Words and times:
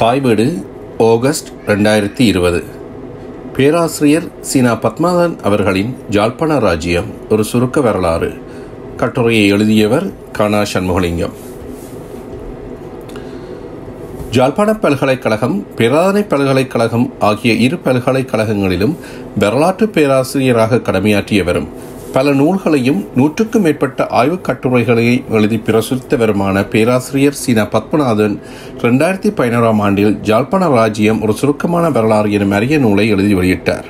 தாய் 0.00 0.20
வீடு 0.20 0.66
ஆகஸ்ட் 0.98 1.48
ரெண்டாயிரத்தி 1.66 2.20
இருபது. 2.20 2.64
பேராசிரியர் 3.56 4.28
சீனா 4.40 4.72
பத்மநாதன் 4.72 5.40
அவர்களின் 5.40 5.96
ஜாழ்ப்பாண 6.10 6.58
ராஜ்யம் 6.58 7.04
ஒரு 7.30 7.44
சுருக்க 7.44 7.80
வரலாறு. 7.80 8.32
கட்டுரையை 8.96 9.48
எழுதியவர் 9.48 10.12
கானா 10.32 10.62
சண்முகலிங்கம். 10.72 11.30
ஜாழ்ப்பாண 14.30 14.80
பல்கலைக்கழகம் 14.80 15.66
பேராதனை 15.76 16.28
பல்கலைக்கழகம் 16.28 17.12
ஆகிய 17.18 17.52
இரு 17.52 17.78
பல்கலைக்கழகங்களிலும் 17.84 18.96
வரலாற்று 19.38 19.88
பேராசிரியராக 19.88 20.76
கடமையாற்றியவரும் 20.76 21.68
பல 22.12 22.32
நூல்களையும் 22.32 23.06
நூற்றுக்கும் 23.16 23.62
மேற்பட்ட 23.62 24.06
ஆய்வுக் 24.06 24.44
கட்டுரைகளை 24.44 25.24
எழுதி 25.30 25.56
பிரசுரித்தவருமான 25.56 26.68
பேராசிரியர் 26.68 27.32
சீனா 27.32 27.62
பத்மநாதன் 27.62 28.38
இரண்டாயிரத்தி 28.78 29.30
பதினோராம் 29.36 29.80
ஆண்டில் 29.80 30.18
ஜாழ்ப்பாண 30.22 30.68
ராஜ்யம் 30.68 31.22
ஒரு 31.22 31.32
சுருக்கமான 31.32 31.90
வரலாறு 31.90 32.32
எனும் 32.32 32.50
அரிய 32.50 32.78
நூலை 32.78 33.08
எழுதி 33.08 33.34
வெளியிட்டார். 33.34 33.84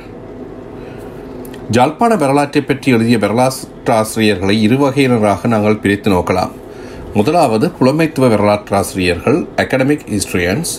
ஜாழ்ப்பாண 1.71 2.19
வரலாற்றை 2.19 2.63
பற்றி 2.63 2.93
எழுதிய 2.93 3.19
வரலாற்றாசிரியர்களை 3.19 4.61
இரு 4.61 4.77
வகையினராக 4.77 5.47
நாங்கள் 5.47 5.77
பிரித்து 5.77 6.11
நோக்கலாம். 6.11 6.51
முதலாவது 7.15 7.71
புலமைத்துவ 7.81 8.29
வரலாற்றாசிரியர்கள் 8.29 9.47
அகடமிக் 9.57 10.07
ஹிஸ்டரியன்ஸ் 10.09 10.75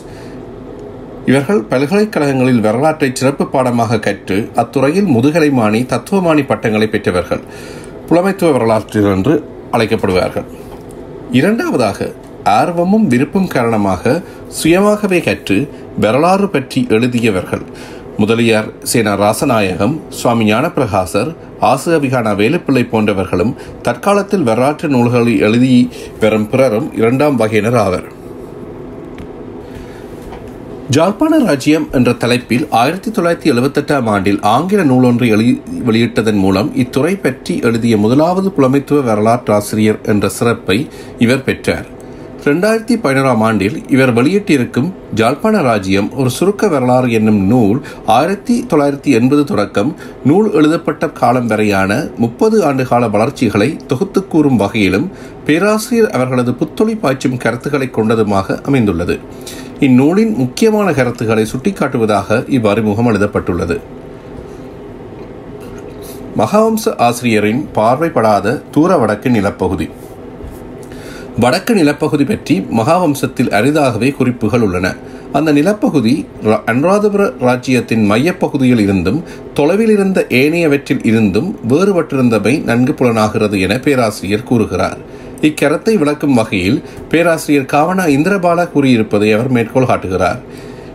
இவர்கள் 1.26 1.62
பல்கலைக்கழகங்களில் 1.62 2.60
வரலாற்றை 2.60 3.10
சிறப்பு 3.14 3.48
பாடமாக 3.48 4.00
கற்று 4.00 4.50
அத்துறையில் 4.56 5.10
முதுகலைமானி 5.16 5.82
தத்துவமானி 5.94 6.46
பட்டங்களை 6.46 6.88
பெற்றவர்கள் 6.88 7.44
புலமைத்துவ 8.10 8.52
வரலாற்றில் 8.52 9.06
என்று 9.06 9.44
அழைக்கப்படுவார்கள். 9.72 10.48
இரண்டாவதாக 11.32 12.12
ஆர்வமும் 12.44 13.08
விருப்பம் 13.08 13.48
காரணமாக 13.48 14.22
சுயமாகவே 14.62 15.24
கற்று 15.24 15.70
வரலாறு 16.00 16.50
பற்றி 16.50 16.88
எழுதியவர்கள். 16.90 17.62
முதலியார் 18.18 18.70
சேனா 18.84 19.14
ராசநாயகம் 19.14 20.00
சுவாமி 20.10 20.46
ஞானப்பிரகாசர் 20.54 21.30
ஆசுகவிகான 21.62 22.34
வேலுப்பிள்ளை 22.36 22.84
போன்றவர்களும் 22.90 23.54
தற்காலத்தில் 23.82 24.44
வரலாற்று 24.44 24.88
நூல்களை 24.88 25.40
எழுதி 25.40 25.90
வரும் 26.20 26.50
பிறரும் 26.50 26.90
இரண்டாம் 26.94 27.36
வகையினர் 27.36 27.76
ஆவர். 27.76 28.08
ஜாழ்ப்பாண 30.94 31.38
ராஜ்யம் 31.46 31.86
என்ற 31.92 32.12
தலைப்பில் 32.22 32.64
ஆயிரத்தி 32.80 33.10
தொள்ளாயிரத்தி 33.12 33.50
எழுபத்தெட்டாம் 33.52 34.08
ஆண்டில் 34.14 34.40
ஆங்கில 34.52 34.84
நூலொன்றை 34.84 35.28
எழுதி 35.36 35.54
வெளியிட்டதன் 35.88 36.40
மூலம் 36.44 36.70
இத்துறை 36.84 37.14
பற்றி 37.22 37.54
எழுதிய 37.68 37.98
முதலாவது 37.98 38.50
புலமைத்துவ 38.58 39.04
வரலாற்றாசிரியர் 39.10 40.00
என்ற 40.06 40.30
சிறப்பை 40.30 40.78
இவர் 41.18 41.44
பெற்றார். 41.44 41.88
இரண்டாயிரத்தி 42.44 42.96
பதினோராம் 43.04 43.44
ஆண்டில் 43.48 43.78
இவர் 43.90 44.14
வெளியிட்டிருக்கும் 44.14 44.90
ஜாழ்ப்பாண 45.16 45.62
ராஜ்யம் 45.70 46.10
ஒரு 46.14 46.30
சுருக்க 46.30 46.68
வரலாறு 46.68 47.12
என்னும் 47.12 47.42
நூல் 47.54 47.80
ஆயிரத்தி 48.18 48.56
தொள்ளாயிரத்தி 48.70 49.12
எண்பது 49.20 49.44
தொடக்கம் 49.44 49.92
நூல் 50.24 50.50
எழுதப்பட்ட 50.54 51.10
காலம் 51.22 51.48
வரையான 51.48 52.02
முப்பது 52.18 52.58
ஆண்டுகால 52.72 53.10
வளர்ச்சிகளை 53.10 53.70
தொகுத்து 53.88 54.28
கூறும் 54.28 54.62
வகையிலும் 54.64 55.10
பேராசிரியர் 55.46 56.14
அவர்களது 56.18 56.54
புத்தொழி 56.54 56.96
பாய்ச்சும் 56.96 57.38
கருத்துக்களை 57.38 57.90
கொண்டதுமாக 57.94 58.62
அமைந்துள்ளது. 58.62 59.18
இந்நூலின் 59.86 60.34
முக்கியமான 60.38 60.94
கருத்துக்களை 60.94 61.44
சுட்டிக்காட்டுவதாக 61.52 62.36
இவ்வறிமுகம் 62.58 63.08
எழுதப்பட்டுள்ளது. 63.08 63.80
மகாவம்ச 66.38 66.98
ஆசிரியரின் 66.98 67.70
பார்வைப்படாத 67.76 68.62
தூர 68.72 68.98
வடக்கு 68.98 69.30
நிலப்பகுதி. 69.30 69.90
வடக்கு 71.40 71.74
நிலப்பகுதி 71.74 72.24
பற்றி 72.24 72.68
மகாவம்சத்தில் 72.78 73.50
அரிதாகவே 73.50 74.12
குறிப்புகள் 74.12 74.62
உள்ளன. 74.62 74.96
அந்த 75.34 75.52
நிலப்பகுதி 75.52 76.26
அனுராதபுர 76.46 77.34
ராஜ்யத்தின் 77.40 78.12
மையப்பகுதியில் 78.12 78.80
இருந்தும் 78.80 79.24
தொலைவில் 79.54 79.90
இருந்த 79.90 80.26
ஏனையவற்றில் 80.30 81.06
இருந்தும் 81.06 81.60
வேறுபட்டிருந்தவை 81.70 82.64
நன்கு 82.64 82.94
புலனாகிறது 82.94 83.60
என 83.60 83.80
பேராசிரியர் 83.80 84.44
கூறுகிறார். 84.44 84.98
இக்கரத்தை 85.42 85.94
விளக்கும் 85.98 86.34
வகையில் 86.34 86.82
பேராசிரியர் 87.10 87.72
காவனா 87.74 88.04
இந்திரபாலா 88.16 88.66
கூறியிருப்பதை 88.74 89.30
அவர் 89.34 89.50
மேற்கோள் 89.50 89.86
காட்டுகிறார். 89.86 90.42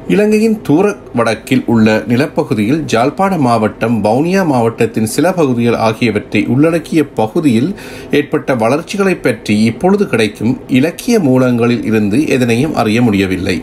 இலங்கையின் 0.09 0.61
தூர 0.63 0.95
வடக்கில் 1.15 1.63
உள்ள 1.67 2.05
நிலப்பகுதியில் 2.09 2.83
ஜாழ்ப்பாண 2.93 3.39
மாவட்டம் 3.39 3.97
வவுனியா 4.05 4.43
மாவட்டத்தின் 4.47 5.11
சில 5.15 5.33
பகுதிகள் 5.33 5.79
ஆகியவற்றை 5.87 6.47
உள்ளடக்கிய 6.47 7.05
பகுதியில் 7.21 7.75
ஏற்பட்ட 8.11 8.55
வளர்ச்சிகளை 8.55 9.15
பற்றி 9.15 9.57
இப்பொழுது 9.63 10.07
கிடைக்கும் 10.09 10.61
இலக்கிய 10.69 11.19
மூலங்களில் 11.21 11.85
இருந்து 11.85 12.21
எதனையும் 12.29 12.75
அறிய 12.75 13.03
முடியவில்லை. 13.03 13.63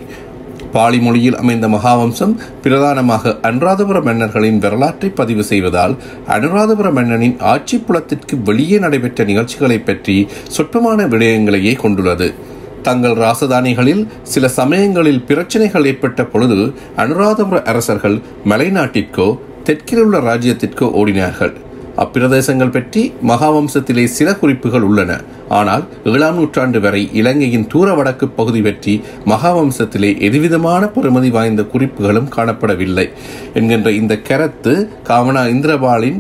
பாலி 0.74 1.00
மொழியில் 1.00 1.36
அமைந்த 1.36 1.68
மகாவம்சம் 1.68 2.34
பிரதானமாக 2.64 3.34
அனுராதபுர 3.42 4.04
மன்னர்களின் 4.04 4.60
வரலாற்றை 4.60 5.10
பதிவு 5.10 5.44
செய்வதால் 5.44 5.94
அனுராதபுர 6.28 6.92
மன்னனின் 6.92 7.36
ஆட்சி 7.40 7.78
புலத்திற்கு 7.78 8.38
வெளியே 8.38 8.78
நடைபெற்ற 8.78 9.24
நிகழ்ச்சிகளை 9.24 9.80
பற்றி 9.80 10.28
சொற்பமான 10.56 11.06
விடயங்களையே 11.08 11.76
கொண்டுள்ளது. 11.76 12.34
தங்கள் 12.82 13.16
ராசதானிகளில் 13.16 14.04
சில 14.24 14.48
சமயங்களில் 14.48 15.22
பிரச்சனைகள் 15.22 15.86
ஏற்பட்ட 15.86 16.26
பொழுது 16.26 16.60
அனுராதபுர 16.98 17.62
அரசர்கள் 17.64 18.18
மலைநாட்டிற்கோ 18.46 19.28
தெற்கில் 19.64 20.02
உள்ள 20.02 20.18
ராஜ்யத்திற்கோ 20.20 20.88
ஓடினார்கள். 21.02 21.54
அப்பிரதேசங்கள் 21.98 22.72
பற்றி 22.72 23.02
மகாவம்சத்திலே 23.28 24.04
சில 24.06 24.30
குறிப்புகள் 24.36 24.82
உள்ளன. 24.82 25.12
ஆனால் 25.50 25.84
ஏழாம் 26.04 26.36
நூற்றாண்டு 26.36 26.80
வரை 26.82 27.02
இலங்கையின் 27.14 27.68
தூர 27.68 27.94
வடக்கு 27.94 28.28
பகுதி 28.28 28.62
பற்றி 28.62 28.94
மகாவம்சத்திலே 29.26 30.10
எதுவிதமான 30.20 30.90
பெறுமதி 30.96 31.30
வாய்ந்த 31.30 31.64
குறிப்புகளும் 31.64 32.32
காணப்படவில்லை 32.36 33.08
என்கின்ற 33.54 33.92
இந்த 33.92 34.16
கரத்து 34.30 34.74
காமனா 35.08 35.44
இந்திரபாலின் 35.54 36.20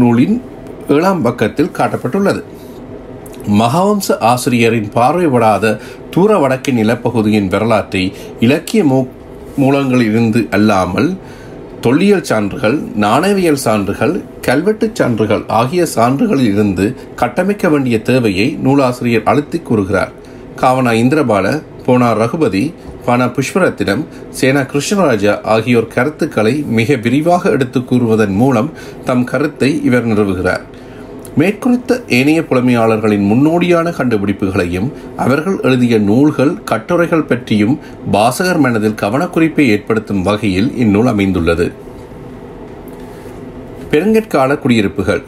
நூலின் 0.00 0.42
ஏழாம் 0.88 1.22
பக்கத்தில் 1.22 1.74
காட்டப்பட்டுள்ளது. 1.78 2.42
மகாவம்ச 3.60 4.18
ஆசிரியரின் 4.30 4.90
பார்வைப்படாத 4.94 5.78
தூர 6.10 6.38
வடக்கு 6.38 6.72
நிலப்பகுதியின் 6.72 7.48
வரலாற்றை 7.48 8.12
இலக்கிய 8.40 8.84
மூ 8.84 8.98
மூலங்களிலிருந்து 9.60 10.40
அல்லாமல் 10.50 11.16
தொல்லியல் 11.86 12.22
சான்றுகள் 12.22 12.78
நாணயவியல் 13.00 13.60
சான்றுகள் 13.64 14.22
கல்வெட்டுச் 14.40 14.94
சான்றுகள் 14.94 15.44
ஆகிய 15.46 15.86
சான்றுகளில் 15.94 16.52
இருந்து 16.52 16.96
கட்டமைக்க 17.16 17.68
வேண்டிய 17.70 18.02
தேவையை 18.02 18.58
நூலாசிரியர் 18.62 19.22
அழுத்தி 19.24 19.58
கூறுகிறார். 19.58 20.12
காவனா 20.56 20.92
இந்திரபால 21.02 21.62
போனார் 21.86 22.16
ரகுபதி 22.16 22.74
பானா 23.06 23.26
புஷ்பரத்தினம் 23.36 24.04
சேனா 24.30 24.60
கிருஷ்ணராஜா 24.60 25.42
ஆகியோர் 25.42 25.86
கருத்துக்களை 25.86 26.54
மிக 26.78 26.94
விரிவாக 26.94 27.50
எடுத்து 27.50 27.80
கூறுவதன் 27.80 28.34
மூலம் 28.34 28.72
தம் 29.04 29.24
கருத்தை 29.24 29.84
இவர் 29.84 30.06
நிறுவுகிறார். 30.06 30.64
மேற்குறித்த 31.36 32.02
ஏனைய 32.08 32.40
புலமையாளர்களின் 32.40 33.26
முன்னோடியான 33.30 33.90
கண்டுபிடிப்புகளையும் 33.90 34.92
அவர்கள் 35.16 35.60
எழுதிய 35.62 35.98
நூல்கள் 35.98 36.64
கட்டுரைகள் 36.64 37.24
பற்றியும் 37.24 37.78
பாசகர் 38.12 38.58
மனதில் 38.58 38.92
கவனக்குறிப்பை 38.92 39.60
ஏற்படுத்தும் 39.60 40.22
வகையில் 40.22 40.76
இந்நூல் 40.76 41.06
அமைந்துள்ளது. 41.06 41.72
பெருங்கற்கால 43.90 44.58
குடியிருப்புகள். 44.58 45.22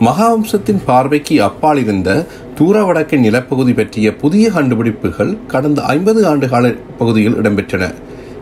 மகாவம்சத்தின் 0.00 0.82
பார்வைக்கு 0.84 1.42
அப்பால் 1.42 1.78
இருந்த 1.78 2.26
தூர 2.54 2.84
வடக்கு 2.84 3.18
நிலப்பகுதி 3.18 3.72
பற்றிய 3.72 4.16
புதிய 4.16 4.50
கண்டுபிடிப்புகள் 4.50 5.36
கடந்த 5.46 5.82
ஐம்பது 5.82 6.26
ஆண்டு 6.26 6.48
கால 6.48 6.72
பகுதியில் 6.98 7.34
இடம்பெற்றன. 7.34 7.94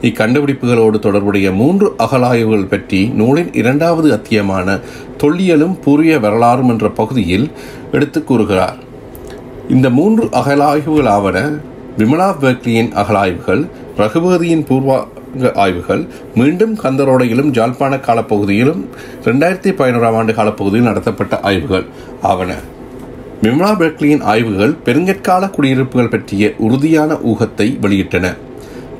இக்கண்டுபிடிப்புகளோடு 0.02 0.98
தொடர்புடைய 0.98 1.52
மூன்று 1.52 1.94
அகலாய்வுகள் 1.98 2.70
பற்றி 2.70 3.00
நூலின் 3.20 3.50
இரண்டாவது 3.54 4.08
அத்தியமான 4.16 4.80
தொல்லியலும் 5.22 5.76
பூரிய 5.84 6.20
வரலாறும் 6.20 6.68
என்ற 6.68 6.90
பகுதியில் 6.90 7.46
எடுத்து 7.92 8.24
கூறுகிறார். 8.24 8.78
இந்த 9.68 9.90
மூன்று 9.90 10.24
அகலாய்வுகள் 10.24 11.10
ஆவன 11.16 11.38
விமலா 11.98 12.28
பேக்லியின் 12.42 12.92
அகலாய்வுகள் 13.02 13.62
ரகுபதியின் 13.96 14.66
பூர்வாங்க 14.68 15.52
ஆய்வுகள் 15.54 16.02
மீண்டும் 16.34 16.74
கந்தரோடையிலும் 16.82 17.50
ஜாழ்ப்பாண 17.56 17.96
காலப்பகுதியிலும் 18.06 18.82
இரண்டாயிரத்தி 19.24 19.72
பதினோராம் 19.80 20.16
ஆண்டு 20.20 20.32
காலப்பகுதியில் 20.32 20.88
நடத்தப்பட்ட 20.88 21.40
ஆய்வுகள் 21.40 21.86
ஆவன. 22.22 22.52
விமலா 23.42 23.72
பெர்க்லியின் 23.78 24.22
ஆய்வுகள் 24.22 24.74
பெருங்கற்கால 24.84 25.50
குடியிருப்புகள் 25.50 26.10
பற்றிய 26.10 26.52
உறுதியான 26.58 27.14
ஊகத்தை 27.14 27.68
வெளியிட்டன. 27.80 28.26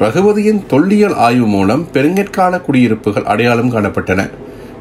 ரகுபதியின் 0.02 0.62
தொல்லியல் 0.66 1.14
ஆய்வு 1.16 1.46
மூலம் 1.46 1.86
பெருங்கற்கால 1.92 2.60
குடியிருப்புகள் 2.60 3.24
அடையாளம் 3.24 3.72
காணப்பட்டன. 3.72 4.30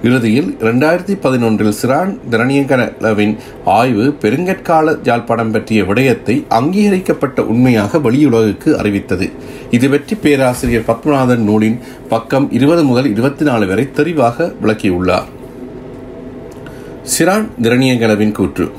இறுதியில் 0.03 0.57
இரண்டாயிரத்தி 0.59 1.15
பதினொன்றில் 1.23 1.73
சிரான் 1.81 2.13
திரணியகலவின் 2.31 3.37
ஆய்வு 3.65 4.15
பெருங்கற்கால 4.21 4.95
ஜாழ்ப்பாணம் 5.03 5.51
பற்றிய 5.51 5.83
விடயத்தை 5.83 6.45
அங்கீகரிக்கப்பட்ட 6.49 7.41
உண்மையாக 7.41 7.97
வெளியுலகுக்கு 7.97 8.73
அறிவித்தது. 8.75 9.29
இது 9.71 9.89
பற்றி 9.89 10.15
பேராசிரியர் 10.15 10.87
பத்மநாதன் 10.87 11.45
நூலின் 11.49 11.79
பக்கம் 12.09 12.51
இருபது 12.51 12.83
முதல் 12.83 13.11
இருபத்தி 13.11 13.45
நாலு 13.45 13.67
வரை 13.67 13.91
தெளிவாக 13.91 14.53
விளக்கியுள்ளார். 14.63 15.29
சிரான் 17.17 17.47
திரணியகலவின் 17.61 18.31
கூற்று. 18.31 18.71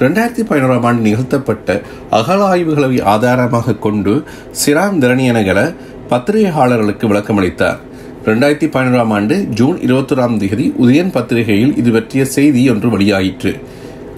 ரெண்டாயிரத்தி 0.00 0.42
பதினோராம் 0.48 0.86
ஆண்டு 0.86 1.02
நிகழ்த்தப்பட்ட 1.02 1.82
அகழாய்வுகளை 2.10 3.02
ஆதாரமாக 3.02 3.74
கொண்டு 3.74 4.24
சிராம் 4.60 4.98
திரணியனகல 5.02 5.74
பத்திரிகையாளர்களுக்கு 6.10 7.06
விளக்கமளித்தார். 7.12 7.78
ரெண்டாயிரத்தி 8.24 8.68
பதினோராம் 8.74 9.12
ஆண்டு 9.18 9.36
ஜூன் 9.48 9.78
இருபத்தொராம் 9.78 10.36
தேதி 10.36 10.74
உதயன் 10.82 11.10
பத்திரிகையில் 11.10 11.76
இது 11.76 11.90
பற்றிய 11.90 12.24
செய்தி 12.24 12.70
ஒன்று 12.70 12.88
வெளியாயிற்று. 12.96 13.52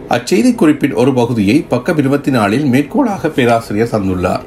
அச்செய்தி 0.08 0.54
குறிப்பின் 0.54 0.94
ஒரு 0.94 1.14
பகுதியை 1.14 1.64
பக்கம் 1.68 1.96
இருபத்தி 1.96 2.30
நாலில் 2.30 2.64
மேற்கோளாக 2.64 3.28
பேராசிரியர் 3.28 3.92
தந்துள்ளார். 3.92 4.46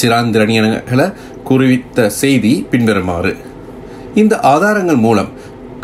சிராந்திரணியனகளை 0.00 1.12
குறிவித்த 1.48 2.06
செய்தி 2.06 2.66
பின்வருமாறு. 2.70 3.36
இந்த 4.14 4.40
ஆதாரங்கள் 4.40 5.02
மூலம் 5.06 5.30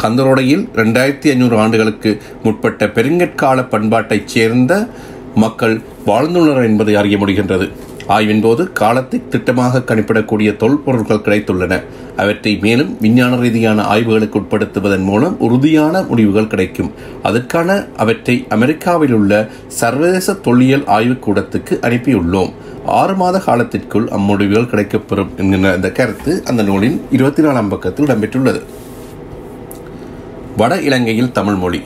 கந்தரோடையில் 0.02 0.68
ரெண்டாயிரத்தி 0.74 1.26
ஐநூறு 1.26 1.58
ஆண்டுகளுக்கு 1.58 2.22
முற்பட்ட 2.42 2.86
பெருங்கற்கால 2.86 3.62
பண்பாட்டைச் 3.70 4.30
சேர்ந்த 4.34 4.88
மக்கள் 5.34 5.80
வாழ்ந்துள்ளனர் 6.06 6.64
என்பதை 6.64 6.94
அறிய 6.94 7.16
முடிகின்றது. 7.16 7.70
ஆய்வின் 8.06 8.40
போது 8.40 8.72
காலத்தை 8.72 9.22
திட்டமாக 9.30 9.82
கணிப்பிடக்கூடிய 9.84 10.50
தொல்பொருட்கள் 10.56 11.22
கிடைத்துள்ளன. 11.24 11.82
அவற்றை 12.16 12.58
மேலும் 12.62 12.96
விஞ்ஞான 13.00 13.36
ரீதியான 13.36 13.82
ஆய்வுகளுக்கு 13.82 14.40
உட்படுத்துவதன் 14.42 15.02
மூலம் 15.02 15.40
உறுதியான 15.40 16.02
முடிவுகள் 16.02 16.46
கிடைக்கும். 16.46 16.92
அதற்கான 17.22 17.86
அவற்றை 17.96 18.46
அமெரிக்காவில் 18.48 19.12
உள்ள 19.12 19.48
சர்வதேச 19.66 20.34
தொல்லியல் 20.34 20.84
ஆய்வுக்கூடத்துக்கு 20.84 21.78
அனுப்பியுள்ளோம். 21.82 22.52
ஆறு 22.86 23.14
மாத 23.14 23.38
காலத்திற்குள் 23.38 24.04
அம்முடிவுகள் 24.04 24.70
கிடைக்கப்பெறும் 24.72 25.34
என்கிற 25.36 25.72
அந்த 25.72 25.90
கருத்து 25.90 26.42
அந்த 26.44 26.62
நூலின் 26.62 27.02
இருபத்தி 27.10 27.42
நாலாம் 27.42 27.68
பக்கத்தில் 27.68 28.06
இடம்பெற்றுள்ளது. 28.06 28.62
வட 30.56 30.80
இலங்கையில் 30.80 31.32
தமிழ் 31.32 31.54
மொழி. 31.54 31.80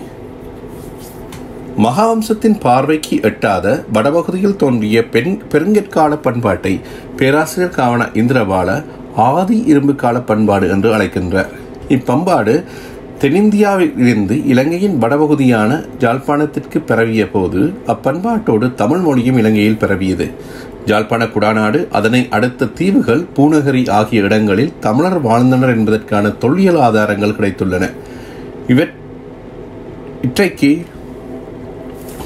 மகாவம்சத்தின் 1.78 2.60
பார்வைக்கு 2.60 3.22
எட்டாத 3.22 3.84
வடபகுதியில் 3.92 4.56
தோன்றிய 4.56 5.08
பெண் 5.08 5.42
பெருங்கற்கால 5.52 6.16
பண்பாட்டை 6.16 6.80
பேராசிரியர் 7.16 7.74
காவன 7.76 8.02
இந்திரபால 8.14 8.84
ஆதி 9.16 9.62
இரும்பு 9.66 9.94
கால 9.94 10.20
பண்பாடு 10.20 10.68
என்று 10.68 10.96
அழைக்கின்றார். 10.96 11.48
இப்பண்பாடு 11.88 12.64
தென்னிந்தியாவிலிருந்து 13.20 14.46
இலங்கையின் 14.46 15.02
வடபகுதியான 15.02 15.84
ஜாழ்ப்பாணத்திற்கு 15.98 16.78
பரவிய 16.86 17.30
போது 17.30 17.72
அப்பண்பாட்டோடு 17.86 18.74
தமிழ் 18.74 18.98
மொழியும் 18.98 19.36
இலங்கையில் 19.36 19.78
பரவியது. 19.78 20.30
ஜாழ்ப்பாண 20.86 21.24
குடாநாடு 21.24 21.88
அதனை 21.90 22.26
அடுத்த 22.30 22.66
தீவுகள் 22.66 23.26
பூநகரி 23.36 23.90
ஆகிய 23.90 24.22
இடங்களில் 24.22 24.72
தமிழர் 24.80 25.20
வாழ்ந்தனர் 25.20 25.76
என்பதற்கான 25.76 26.28
தொல்லியல் 26.28 26.80
ஆதாரங்கள் 26.80 27.36
கிடைத்துள்ளன. 27.40 27.90
இவற் 28.70 28.92
இற்றைக்கு 30.22 30.70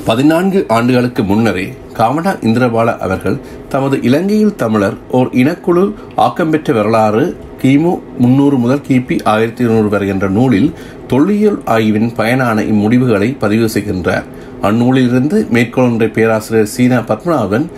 பதினான்கு 0.05 0.65
ஆண்டுகளுக்கு 0.69 1.23
முன்னரே 1.23 1.65
காமனா 1.99 2.33
இந்திரபால 2.47 2.99
அவர்கள் 2.99 3.37
தமது 3.69 4.03
இலங்கையில் 4.03 4.57
தமிழர் 4.57 4.97
ஓர் 5.11 5.29
இனக்குழு 5.33 5.85
ஆக்கம் 6.17 6.51
பெற்ற 6.51 6.73
வரலாறு 6.73 7.25
கிமு 7.63 7.93
முன்னூறு 8.19 8.57
முதல் 8.57 8.85
கிபி 8.89 9.17
ஆயிரத்தி 9.25 9.65
இருநூறு 9.65 9.89
வரை 9.89 10.09
என்ற 10.09 10.29
நூலில் 10.29 10.71
தொல்லியல் 11.07 11.61
ஆய்வின் 11.65 12.11
பயனான 12.15 12.63
இம்முடிவுகளை 12.63 13.39
பதிவு 13.39 13.67
செய்கின்றார் 13.67 14.27
அந்நூலிலிருந்து 14.63 15.49
மேற்கோள் 15.49 15.91
ஒன்றை 15.91 16.09
பேராசிரியர் 16.09 16.73
சீனா 16.77 16.99
பத்மநாபன் 16.99 17.69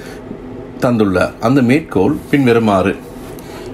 தந்துள்ளார். 0.80 1.34
அந்த 1.40 1.62
மேற்கோள் 1.62 2.16
பின்வருமாறு 2.30 2.94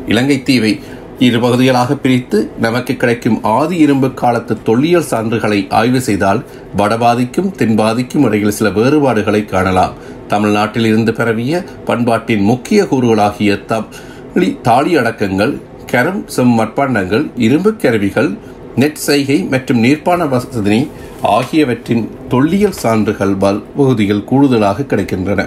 இலங்கை 0.07 0.43
தீவை 0.43 0.81
இரு 1.27 1.39
பகுதிகளாக 1.43 1.95
பிரித்து 2.03 2.39
நமக்கு 2.65 2.93
கிடைக்கும் 3.01 3.37
ஆதி 3.57 3.77
இரும்பு 3.85 4.09
காலத்து 4.21 4.55
தொல்லியல் 4.69 5.07
சான்றுகளை 5.11 5.59
ஆய்வு 5.81 6.01
செய்தால் 6.07 6.41
வடபாதிக்கும் 6.81 7.51
தென்பாதிக்கும் 7.59 8.25
இடையில் 8.29 8.57
சில 8.59 8.69
வேறுபாடுகளை 8.79 9.43
காணலாம். 9.45 9.95
தமிழ்நாட்டில் 10.33 10.89
இருந்து 10.91 11.13
பரவிய 11.19 11.63
பண்பாட்டின் 11.85 12.45
முக்கிய 12.51 12.83
கூறுகளாகிய 12.93 13.59
தமிழி 13.73 14.49
தாலி 14.69 14.93
அடக்கங்கள் 15.03 15.55
கரம் 15.93 16.23
செம் 16.37 16.55
மட்பாண்டங்கள் 16.61 17.27
இரும்பு 17.47 17.73
கருவிகள் 17.85 18.31
நெட் 18.83 19.03
செய்கை 19.09 19.39
மற்றும் 19.55 19.83
நீர்ப்பான 19.85 20.29
வசதி 20.35 20.81
ஆகியவற்றின் 21.37 22.05
தொல்லியல் 22.35 22.81
சான்றுகள் 22.83 23.35
பகுதியில் 23.79 24.29
கூடுதலாக 24.31 24.87
கிடைக்கின்றன. 24.93 25.43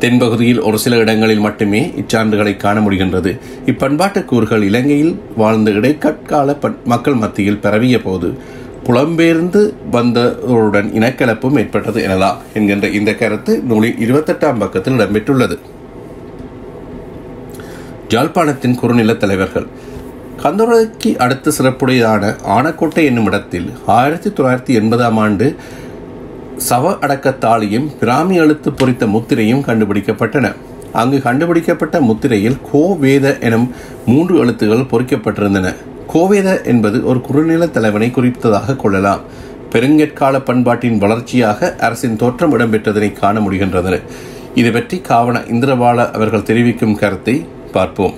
தென்பகுதியில் 0.00 0.60
ஒரு 0.62 0.78
சில 0.78 0.96
இடங்களில் 0.96 1.44
மட்டுமே 1.46 1.80
இச்சான்றுகளை 2.02 2.56
காண 2.56 2.80
முடிகின்றது. 2.80 3.30
இப்பண்பாட்டு 3.66 4.24
கூறுகள் 4.24 4.62
இலங்கையில் 4.62 5.14
வாழ்ந்த 5.36 5.70
இடைக்கற்கால 5.70 6.56
மக்கள் 6.84 7.14
மத்தியில் 7.14 7.62
பரவிய 7.64 7.98
போது 8.02 8.28
புலம்பெயர்ந்து 8.86 9.62
வந்தவருடன் 9.92 10.88
இனக்கலப்பும் 10.98 11.58
ஏற்பட்டது 11.58 12.00
எனலாம் 12.08 12.38
என்கின்ற 12.54 12.88
இந்த 12.98 13.14
கருத்து 13.14 13.54
நூலின் 13.68 13.98
இருபத்தெட்டாம் 14.04 14.58
பக்கத்தில் 14.58 14.96
இடம்பெற்றுள்ளது. 14.98 15.58
ஜாழ்ப்பாணத்தின் 18.08 18.74
குறுநில 18.74 19.14
தலைவர்கள் 19.14 19.66
கந்தோரைக்கு 20.42 21.10
அடுத்த 21.16 21.52
சிறப்புடையதான 21.58 22.36
ஆனக்கோட்டை 22.56 23.04
என்னும் 23.04 23.24
இடத்தில் 23.24 23.68
ஆயிரத்தி 23.86 24.30
தொள்ளாயிரத்தி 24.30 24.74
எண்பதாம் 24.80 25.18
ஆண்டு 25.24 25.46
சவ 26.58 26.92
அடக்கத்தாளியும் 27.04 27.98
பிராமி 28.00 28.34
எழுத்து 28.34 28.72
பொறித்த 28.72 29.06
முத்திரையும் 29.06 29.64
கண்டுபிடிக்கப்பட்டன. 29.66 30.54
அங்கு 30.92 31.22
கண்டுபிடிக்கப்பட்ட 31.22 32.00
முத்திரையில் 32.00 32.56
கோவேத 32.72 33.38
எனும் 33.40 33.70
மூன்று 34.06 34.36
எழுத்துகள் 34.44 34.88
பொறிக்கப்பட்டிருந்தன. 34.92 35.74
கோவேத 36.14 36.64
என்பது 36.64 37.04
ஒரு 37.04 37.20
குறுநில 37.20 37.66
தலைவனை 37.66 38.10
குறித்ததாக 38.10 38.76
கொள்ளலாம். 38.76 39.20
பெருங்கற்கால 39.72 40.40
பண்பாட்டின் 40.40 40.98
வளர்ச்சியாக 40.98 41.74
அரசின் 41.78 42.16
தோற்றம் 42.16 42.58
இடம்பெற்றதனை 42.58 43.12
காண 43.12 43.40
முடிகின்றது. 43.40 44.00
இது 44.54 44.72
பற்றி 44.72 45.02
காவன 45.08 45.42
இந்திரபால 45.54 46.10
அவர்கள் 46.10 46.42
தெரிவிக்கும் 46.42 46.96
கருத்தை 46.96 47.46
பார்ப்போம். 47.72 48.14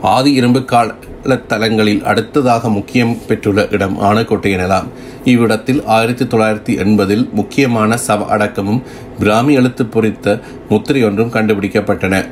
ஆதி 0.00 0.32
இரும்பு 0.32 0.64
கால 0.64 0.94
தலங்களில் 1.22 2.02
அடுத்ததாக 2.02 2.68
முக்கியம் 2.68 3.18
பெற்றுள்ள 3.26 3.68
இடம் 3.70 4.00
ஆனக்கோட்டை 4.00 4.54
எனலாம் 4.54 4.84
இவ்விடத்தில் 5.24 5.84
ஆயிரத்தி 5.84 6.24
தொள்ளாயிரத்தி 6.24 6.78
எண்பதில் 6.78 7.30
முக்கியமான 7.30 7.98
சவ 8.06 8.26
அடக்கமும் 8.26 8.82
பிராமி 9.18 9.54
எழுத்து 9.54 9.86
பொறித்த 9.86 10.40
முத்திரை 10.68 11.04
ஒன்றும் 11.04 11.32
கண்டுபிடிக்கப்பட்டன. 11.32 12.26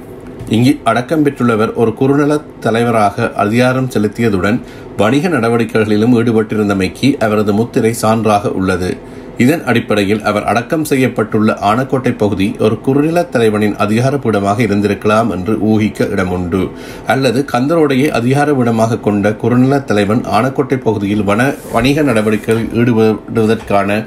இங்கு 0.48 0.80
அடக்கம் 0.84 1.24
பெற்றுள்ளவர் 1.24 1.74
ஒரு 1.74 1.94
குறுநல 1.94 2.40
தலைவராக 2.60 3.32
அதிகாரம் 3.32 3.88
செலுத்தியதுடன் 3.88 4.60
வணிக 4.96 5.28
நடவடிக்கைகளிலும் 5.28 6.14
ஈடுபட்டிருந்தமைக்கு 6.14 7.16
அவரது 7.18 7.52
முத்திரை 7.52 7.94
சான்றாக 8.02 8.48
உள்ளது. 8.48 8.96
இதன் 9.42 9.62
அடிப்படையில் 9.70 10.22
அவர் 10.28 10.46
அடக்கம் 10.50 10.86
செய்யப்பட்டுள்ள 10.88 11.50
ஆனக்கோட்டை 11.68 12.12
பகுதி 12.22 12.46
ஒரு 12.58 12.80
குறுநில 12.86 13.18
தலைவனின் 13.34 13.76
அதிகாரப்பீடமாக 13.84 14.58
இருந்திருக்கலாம் 14.66 15.30
என்று 15.30 15.52
ஊகிக்க 15.70 16.08
இடமுண்டு. 16.14 16.60
அல்லது 17.06 17.44
கந்தரோடையை 17.52 18.08
அதிகாரப்பீடமாக 18.18 19.00
கொண்ட 19.00 19.32
குறுநில 19.42 19.78
தலைவன் 19.90 20.22
ஆனக்கோட்டை 20.38 20.78
பகுதியில் 20.80 21.24
வன 21.24 21.46
வணிக 21.72 22.02
நடவடிக்கைகளில் 22.02 22.70
ஈடுபடுவதற்கான 22.80 23.98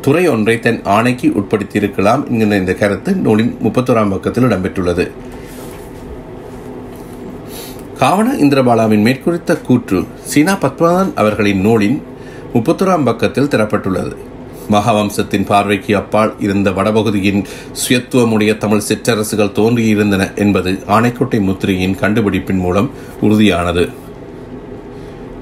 துறை 0.00 0.24
ஒன்றை 0.28 0.56
தன் 0.58 0.80
ஆணைக்கு 0.96 1.28
உட்படுத்தியிருக்கலாம் 1.40 2.24
என்கிற 2.30 2.56
இந்த 2.56 2.74
கருத்து 2.82 3.12
நூலின் 3.14 3.54
முப்பத்தோராம் 3.62 4.10
பக்கத்தில் 4.10 4.44
இடம்பெற்றுள்ளது. 4.44 5.06
காவன 8.00 8.28
இந்திரபாலாவின் 8.44 9.06
மேற்குறித்த 9.08 9.60
கூற்று 9.60 10.00
சீனா 10.32 10.56
பத்மநாதன் 10.56 11.14
அவர்களின் 11.14 11.60
நூலின் 11.60 11.98
முப்பத்தோராம் 12.54 13.04
பக்கத்தில் 13.04 13.52
தரப்பட்டுள்ளது. 13.54 14.14
மகாவம்சத்தின் 14.70 15.46
பார்வைக்கு 15.46 15.96
அப்பால் 15.96 16.40
இருந்த 16.40 16.70
வடபகுதியின் 16.70 17.44
சுயத்துவமுடைய 17.72 18.58
தமிழ் 18.58 18.86
சிற்றரசுகள் 18.88 19.52
தோன்றியிருந்தன 19.52 20.34
என்பது 20.34 20.82
ஆணைக்கோட்டை 20.88 21.40
முத்திரையின் 21.40 21.98
கண்டுபிடிப்பின் 22.00 22.58
மூலம் 22.58 22.90
உறுதியானது. 23.20 23.90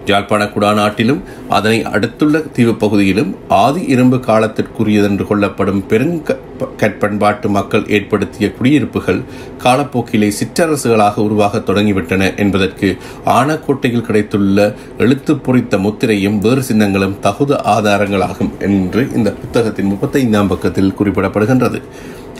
யாழ்ப்பாண 0.06 0.44
குடாநாட்டிலும் 0.44 1.20
அதனை 1.48 1.82
அடுத்துள்ள 1.82 2.38
தீவு 2.52 2.74
பகுதியிலும் 2.74 3.36
ஆதி 3.48 3.82
இரும்பு 3.84 4.16
காலத்திற்குரியதென்று 4.16 5.26
கொள்ளப்படும் 5.26 5.82
பெருங்கற்பண்பாட்டு 5.90 7.48
மக்கள் 7.48 7.84
ஏற்படுத்திய 7.86 8.52
குடியிருப்புகள் 8.58 9.20
காலப்போக்கிலே 9.64 10.28
சிற்றரசுகளாக 10.38 11.22
உருவாக 11.22 11.58
தொடங்கிவிட்டன 11.58 12.36
என்பதற்கு 12.36 12.88
ஆனக்கோட்டையில் 13.24 14.06
கிடைத்துள்ள 14.06 14.58
எழுத்து 14.98 15.36
பொறித்த 15.36 15.78
முத்திரையும் 15.78 16.38
வேறு 16.38 16.62
சின்னங்களும் 16.62 17.18
தகுத 17.22 17.60
ஆதாரங்களாகும் 17.74 18.52
என்று 18.58 19.08
இந்த 19.14 19.32
புத்தகத்தின் 19.32 19.90
முப்பத்தைந்தாம் 19.92 20.48
பக்கத்தில் 20.48 20.96
குறிப்பிடப்படுகின்றது. 20.98 21.80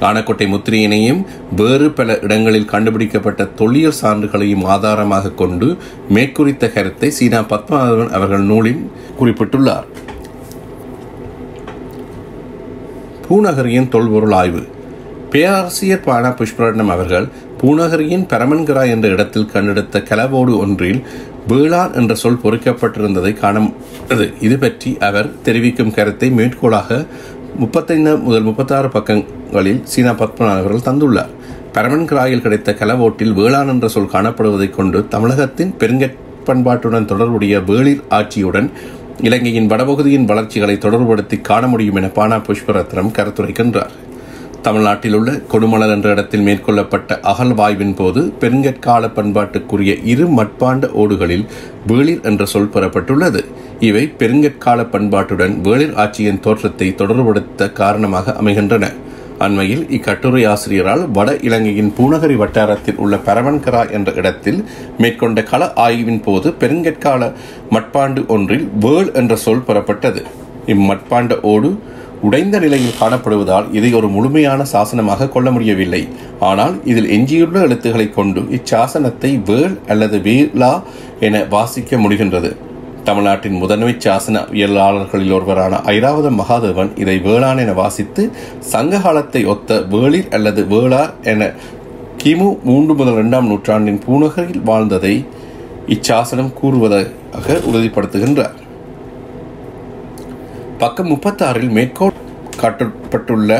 காணக்கோட்டை 0.02 0.46
முத்திரையினையும் 0.52 1.22
வேறு 1.60 1.88
பல 1.98 2.18
இடங்களில் 2.26 2.70
கண்டுபிடிக்கப்பட்ட 2.72 3.44
தொல்லியல் 3.60 3.98
சான்றுகளையும் 4.02 4.66
ஆதாரமாக 4.74 5.34
கொண்டு 5.42 5.68
மேற்குறித்த 6.16 6.72
கருத்தை 6.76 7.10
சீனா 7.18 7.40
பத்மநாதன் 7.52 8.14
அவர்கள் 8.18 8.48
நூலில் 8.50 8.84
குறிப்பிட்டுள்ளார். 9.20 9.88
பூநகரியின் 13.26 13.90
தொல்பொருள் 13.92 14.36
ஆய்வு. 14.40 14.62
பேராசிரியர் 15.32 16.06
பானா 16.06 16.30
புஷ்பரட்னம் 16.38 16.90
அவர்கள் 16.94 17.26
பூநகரியின் 17.60 18.24
பரமன்கரா 18.32 18.82
என்ற 18.94 19.06
இடத்தில் 19.14 19.50
கண்டெடுத்த 19.52 20.02
கலவோடு 20.08 20.54
ஒன்றில் 20.64 21.00
வேளாண் 21.50 21.94
என்ற 22.00 22.12
சொல் 22.22 22.42
பொறிக்கப்பட்டிருந்ததை 22.42 23.32
காண 23.38 23.62
இது 24.46 24.56
பற்றி 24.64 24.90
அவர் 25.08 25.28
தெரிவிக்கும் 25.46 25.94
கருத்தை 25.96 26.28
மேற்கோளாக 26.38 26.98
முப்பத்தைந்து 27.60 28.16
முதல் 28.16 28.42
முப்பத்தாறு 28.42 28.88
பக்கங்களில் 28.88 29.80
சீனா 29.84 30.10
பத்மநாதன் 30.10 30.60
அவர்கள் 30.62 30.86
தந்துள்ளார் 30.88 31.32
பரமன்கராயில் 31.74 32.40
கிடைத்த 32.40 32.72
கலவோட்டில் 32.72 33.32
வேளாண் 33.32 33.68
என்ற 33.68 33.88
சொல் 33.88 34.12
காணப்படுவதைக் 34.12 34.74
கொண்டு 34.74 35.08
தமிழகத்தின் 35.08 35.74
பெருங்கற்பண்பாட்டுடன் 35.78 37.04
தொடர்புடைய 37.04 37.58
வேளிர் 37.60 38.02
ஆட்சியுடன் 38.10 38.68
இலங்கையின் 39.20 39.70
வடபகுதியின் 39.70 40.24
வளர்ச்சிகளை 40.24 40.76
தொடர்புபடுத்தி 40.76 41.40
காண 41.40 41.66
முடியும் 41.66 41.94
என 41.94 42.06
பானா 42.06 42.38
புஷ்பரத்னம் 42.46 43.14
கருத்துரைக்கின்றார். 43.18 43.92
தமிழ்நாட்டில் 44.62 45.14
உள்ள 45.14 45.30
கொடுமலர் 45.52 45.90
என்ற 45.90 46.08
இடத்தில் 46.10 46.44
மேற்கொள்ளப்பட்ட 46.46 47.20
அகழ்வாய்வின் 47.22 47.96
போது 47.96 48.32
பெருங்கற்கால 48.40 49.06
பண்பாட்டுக்குரிய 49.16 49.94
இரு 50.04 50.26
மட்பாண்ட 50.26 50.88
ஓடுகளில் 50.92 51.46
வேளிர் 51.88 52.22
என்ற 52.22 52.44
சொல் 52.44 52.72
பெறப்பட்டுள்ளது. 52.74 53.42
இவை 53.86 54.02
பெருங்கற்கால 54.18 54.80
பண்பாட்டுடன் 54.92 55.54
வேளிர் 55.66 55.94
ஆட்சியின் 56.02 56.42
தோற்றத்தை 56.44 56.88
தொடர்புபடுத்த 57.00 57.72
காரணமாக 57.80 58.34
அமைகின்றன. 58.40 58.84
அண்மையில் 59.44 59.82
இக்கட்டுரை 59.96 60.42
ஆசிரியரால் 60.50 61.02
வட 61.16 61.30
இலங்கையின் 61.46 61.90
பூநகரி 61.96 62.36
வட்டாரத்தில் 62.42 63.00
உள்ள 63.04 63.16
பரவன்கரா 63.28 63.82
என்ற 63.96 64.08
இடத்தில் 64.20 64.60
மேற்கொண்ட 65.02 65.42
கள 65.50 65.70
ஆய்வின் 65.86 66.22
போது 66.26 66.48
பெருங்கற்கால 66.60 67.30
மட்பாண்டு 67.74 68.22
ஒன்றில் 68.36 68.66
வேள் 68.84 69.10
என்ற 69.20 69.36
சொல் 69.46 69.66
பெறப்பட்டது. 69.68 70.22
இம்மட்பாண்ட 70.74 71.40
ஓடு 71.52 71.70
உடைந்த 72.26 72.56
நிலையில் 72.64 72.98
காணப்படுவதால் 73.02 73.70
இதை 73.78 73.90
ஒரு 74.00 74.08
முழுமையான 74.16 74.64
சாசனமாக 74.72 75.30
கொள்ள 75.36 75.50
முடியவில்லை. 75.54 76.02
ஆனால் 76.50 76.76
இதில் 76.90 77.12
எஞ்சியுள்ள 77.16 77.58
எழுத்துக்களை 77.68 78.06
கொண்டு 78.18 78.42
இச்சாசனத்தை 78.58 79.32
வேள் 79.48 79.74
அல்லது 79.94 80.18
வேலா 80.28 80.74
என 81.28 81.40
வாசிக்க 81.54 81.98
முடிகின்றது. 82.04 82.52
தமிழ்நாட்டின் 83.04 83.52
முதன்மை 83.52 83.92
சாசனவியலாளர்களில் 84.04 85.32
ஒருவரான 85.32 85.80
ஐராவத 85.92 86.28
மகாதேவன் 86.40 86.90
இதை 86.96 87.18
வேளாண் 87.18 87.60
என 87.62 87.72
வாசித்து 87.72 88.22
சங்க 88.72 88.98
காலத்தை 88.98 89.44
ஒத்த 89.44 89.78
வேளிர் 89.92 90.28
அல்லது 90.30 90.62
வேளார் 90.72 91.12
என 91.32 91.48
கிமு 92.22 92.48
மூன்று 92.62 92.94
முதல் 92.94 93.14
இரண்டாம் 93.14 93.46
நூற்றாண்டின் 93.46 94.00
பூநகரில் 94.06 94.62
வாழ்ந்ததை 94.64 95.14
இச்சாசனம் 95.86 96.52
கூறுவதாக 96.52 97.58
உறுதிப்படுத்துகின்றார். 97.68 98.56
பக்கம் 100.78 101.10
முப்பத்தாறில் 101.12 101.72
மேற்கோள் 101.78 102.18
காட்டப்பட்டுள்ள 102.62 103.52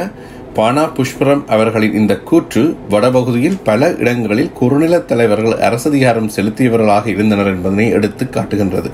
பானா 0.56 0.84
புஷ்பரம் 0.96 1.44
அவர்களின் 1.46 1.94
இந்த 1.94 2.14
கூற்று 2.30 2.62
வடபகுதியில் 2.90 3.62
பல 3.64 3.88
இடங்களில் 4.02 4.52
குறுநில 4.52 4.98
தலைவர்கள் 5.10 5.62
அரசதிகாரம் 5.68 6.32
செலுத்தியவர்களாக 6.36 7.06
இருந்தனர் 7.06 7.46
என்பதனை 7.46 7.88
எடுத்து 7.98 8.24
காட்டுகின்றது. 8.28 8.90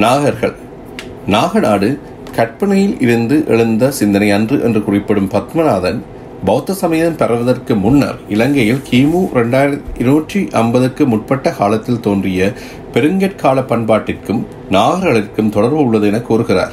நாகர்கள். 0.00 0.54
நாகநாடு 1.28 1.98
கற்பனையில் 2.34 3.00
இருந்து 3.00 3.44
எழுந்த 3.48 3.90
சிந்தனை 3.90 4.30
அன்று 4.30 4.62
என்று 4.62 4.84
குறிப்பிடும் 4.84 5.30
பத்மநாதன் 5.30 6.00
பௌத்த 6.44 6.72
சமயம் 6.72 7.16
பெறுவதற்கு 7.16 7.74
முன்னர் 7.74 8.18
இலங்கையில் 8.28 8.80
கிமு 8.90 9.20
ரெண்டாயிரத்தி 9.34 9.80
இருநூற்றி 9.98 10.48
ஐம்பதுக்கு 10.52 11.06
முற்பட்ட 11.06 11.50
காலத்தில் 11.50 12.00
தோன்றிய 12.00 12.52
பெருங்கற்கால 12.92 13.60
பண்பாட்டிற்கும் 13.60 14.46
நாகர்களுக்கும் 14.70 15.48
தொடர்பு 15.48 15.84
உள்ளது 15.84 16.06
என 16.06 16.20
கூறுகிறார். 16.20 16.72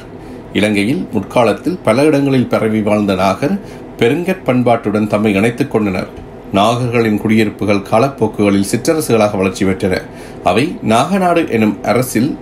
இலங்கையில் 0.52 1.08
முற்காலத்தில் 1.12 1.78
பல 1.84 2.04
இடங்களில் 2.04 2.46
பரவி 2.46 2.80
வாழ்ந்த 2.80 3.14
நாகர் 3.14 3.58
பெருங்கற் 3.98 4.46
பண்பாட்டுடன் 4.46 5.06
தம்மை 5.06 5.34
இணைத்துக் 5.34 5.70
கொண்டனர். 5.70 6.08
நாகர்களின் 6.52 7.18
குடியிருப்புகள் 7.18 7.86
காலப்போக்குகளில் 7.90 8.70
சிற்றரசுகளாக 8.74 9.36
வளர்ச்சி 9.36 9.64
பெற்றன. 9.64 10.02
அவை 10.44 10.78
நாகநாடு 10.88 11.50
எனும் 11.50 11.78
அரசில் 11.82 12.36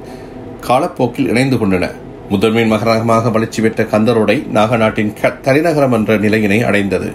காலப்போக்கில் 0.67 1.29
இணைந்து 1.29 1.57
கொண்டன. 1.57 1.91
முதன்மை 2.31 2.65
மகரகமாக 2.71 3.31
வளர்ச்சி 3.31 3.63
பெற்ற 3.63 3.85
கந்தரோடை 3.85 4.37
நாகநாட்டின் 4.55 5.13
தலைநகரம் 5.43 5.93
என்ற 5.93 6.17
நிலையினை 6.17 6.63
அடைந்தது 6.63 7.13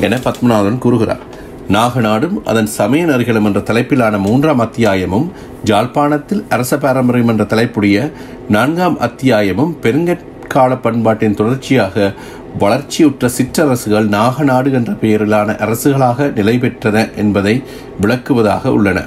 என 0.00 0.16
பத்மநாதன் 0.16 0.78
கூறுகிறார். 0.78 1.22
நாகநாடும் 1.68 2.36
அதன் 2.44 2.66
சமய 2.66 3.06
நெறிகளும் 3.06 3.44
என்ற 3.44 3.60
தலைப்பிலான 3.60 4.18
மூன்றாம் 4.18 4.58
அத்தியாயமும் 4.58 5.32
ஜாழ்ப்பாணத்தில் 5.64 6.42
அரச 6.48 6.78
பாரம்பரியம் 6.78 7.28
என்ற 7.28 7.44
தலைப்புடைய 7.44 8.12
நான்காம் 8.48 8.98
அத்தியாயமும் 8.98 9.76
பெருங்கற்கால 9.82 10.76
பண்பாட்டின் 10.76 11.34
தொடர்ச்சியாக 11.34 12.12
வளர்ச்சியுற்ற 12.58 13.30
சிற்றரசுகள் 13.38 14.08
நாகநாடு 14.16 14.72
என்ற 14.72 14.92
பெயரிலான 14.92 15.52
அரசுகளாக 15.52 16.32
நிலை 16.32 16.56
பெற்றன 16.56 17.14
என்பதை 17.14 17.62
விளக்குவதாக 18.00 18.66
உள்ளன. 18.66 19.04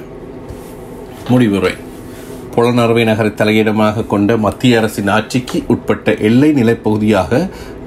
முடிவுரை. 1.30 1.74
புலனறுவை 2.56 3.04
நகரை 3.04 3.32
தலையிடமாக 3.32 4.06
கொண்ட 4.06 4.38
மத்திய 4.38 4.80
அரசின் 4.80 5.08
ஆட்சிக்கு 5.08 5.58
உட்பட்ட 5.68 6.14
எல்லை 6.20 6.50
நிலைப்பகுதியாக 6.54 7.40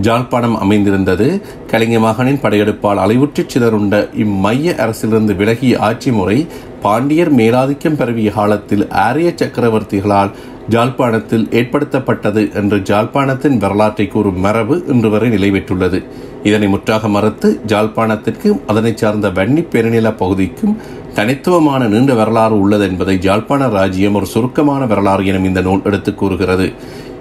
ஜாழ்ப்பாணம் 0.03 0.57
அமைந்திருந்தது. 0.57 1.27
கலிங்க 1.71 1.99
மகனின் 1.99 2.43
படையெடுப்பால் 2.43 3.03
அலைவுற்று 3.05 3.45
சிதறுண்ட 3.45 3.95
இம்மைய 4.15 4.75
அரசிலிருந்து 4.79 5.35
விலகிய 5.37 5.79
ஆட்சி 5.81 6.13
முறை 6.13 6.39
பாண்டியர் 6.83 7.33
மேலாதிக்கம் 7.33 7.97
பரவிய 7.97 8.31
காலத்தில் 8.31 8.85
ஆரிய 9.05 9.29
சக்கரவர்த்திகளால் 9.37 10.35
ஜாழ்ப்பாணத்தில் 10.69 11.49
ஏற்படுத்தப்பட்டது 11.51 12.43
என்று 12.53 12.79
ஜாழ்ப்பாணத்தின் 12.81 13.59
வரலாற்றை 13.59 14.07
கூறும் 14.07 14.41
மரபு 14.41 14.77
இன்று 14.87 15.11
வரை 15.11 15.29
நிலைபெற்றுள்ளது 15.31 15.99
இதனை 16.43 16.69
முற்றாக 16.69 17.09
மறுத்து 17.09 17.49
ஜாழ்ப்பாணத்திற்கும் 17.67 18.63
அதனை 18.67 18.93
சார்ந்த 18.97 19.29
வன்னி 19.31 19.63
பெருநில 19.73 20.11
பகுதிக்கும் 20.17 20.75
தனித்துவமான 21.17 21.85
நீண்ட 21.85 22.15
வரலாறு 22.15 22.61
உள்ளது 22.61 22.85
என்பதை 22.85 23.17
ஜாழ்ப்பாண 23.17 23.69
ராஜ்யம் 23.71 24.15
ஒரு 24.15 24.27
சுருக்கமான 24.27 24.87
வரலாறு 24.87 25.27
எனும் 25.27 25.45
இந்த 25.45 25.61
நூல் 25.61 25.81
எடுத்துக் 25.85 26.19
கூறுகிறது. 26.19 26.73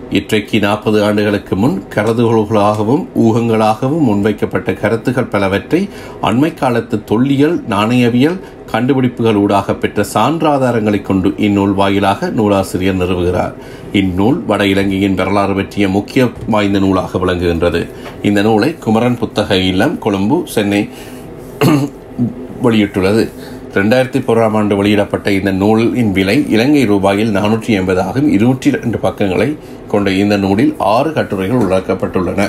இற்றைக்கு 0.10 0.60
நாற்பது 0.60 1.04
ஆண்டுகளுக்கு 1.04 1.56
முன் 1.56 1.84
கருதுகோள்களாகவும் 1.96 3.06
ஊகங்களாகவும் 3.20 4.00
முன்வைக்கப்பட்ட 4.00 4.74
கருத்துக்கள் 4.74 5.26
பலவற்றை 5.26 5.90
அண்மை 6.22 6.54
காலத்து 6.54 7.04
தொல்லியல் 7.04 7.64
நாணயவியல் 7.70 8.40
கண்டுபிடிப்புகள் 8.66 9.36
ஊடாக 9.36 9.74
பெற்ற 9.74 10.06
சான்றாதாரங்களை 10.14 11.02
கொண்டு 11.02 11.34
இந்நூல் 11.38 11.74
வாயிலாக 11.74 12.30
நூலாசிரியர் 12.30 12.98
நிறுவுகிறார். 12.98 13.54
இந்நூல் 13.94 14.46
வட 14.46 14.68
இலங்கையின் 14.68 15.16
வரலாறு 15.16 15.56
பற்றிய 15.56 15.90
முக்கிய 15.90 16.30
வாய்ந்த 16.48 16.80
நூலாக 16.80 17.18
விளங்குகின்றது. 17.18 17.88
இந்த 18.24 18.42
நூலை 18.42 18.78
குமரன் 18.78 19.18
புத்தக 19.18 19.58
இல்லம் 19.58 20.00
கொழும்பு 20.00 20.42
சென்னை 20.46 20.90
வெளியிட்டுள்ளது. 22.64 23.30
ரெண்டாயிரத்தி 23.78 24.20
போராம் 24.28 24.54
ஆண்டு 24.58 24.74
வெளியிடப்பட்ட 24.80 25.28
இந்த 25.38 25.52
நூலின் 25.62 26.12
விலை 26.18 26.36
இலங்கை 26.56 26.84
ரூபாயில் 26.92 27.32
நானூற்றி 27.38 27.72
எண்பது 27.80 28.02
ஆகும் 28.02 28.28
இருபத்தி 28.36 28.68
இரண்டு 28.72 28.98
பக்கங்களை 29.06 29.48
கொண்ட 29.94 30.12
இந்த 30.22 30.36
நூலில் 30.44 30.72
ஆறு 30.94 31.10
கட்டுரைகள் 31.18 31.62
உள்ளடக்கப்பட்டுள்ளன. 31.64 32.48